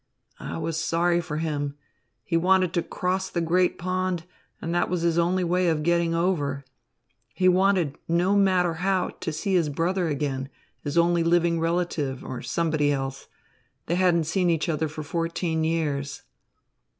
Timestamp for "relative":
11.59-12.23